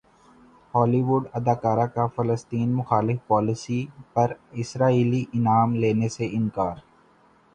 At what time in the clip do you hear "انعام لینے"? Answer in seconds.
5.33-6.09